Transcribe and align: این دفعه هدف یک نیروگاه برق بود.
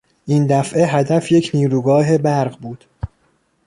این 0.25 0.47
دفعه 0.47 0.85
هدف 0.85 1.31
یک 1.31 1.51
نیروگاه 1.53 2.17
برق 2.17 2.59
بود. 2.59 2.85